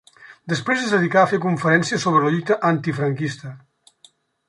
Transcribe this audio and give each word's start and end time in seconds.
Després 0.53 0.79
es 0.85 0.95
dedicà 0.95 1.19
a 1.21 1.27
fer 1.35 1.39
conferències 1.45 2.07
sobre 2.07 2.25
la 2.25 2.35
lluita 2.37 2.61
antifranquista. 2.73 3.57